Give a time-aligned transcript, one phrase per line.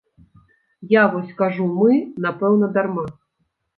[0.93, 1.91] Я вось кажу мы,
[2.25, 3.05] напэўна, дарма.